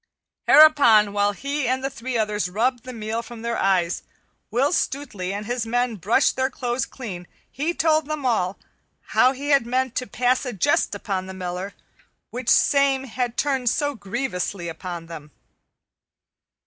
[0.47, 4.07] Hereupon, while he and the three others rubbed the meal from their eyes, and
[4.49, 8.57] Will Stutely and his men brushed their clothes clean, he told them all;
[9.13, 11.75] how that he had meant to pass a jest upon the Miller,
[12.31, 15.29] which same had turned so grievously upon them.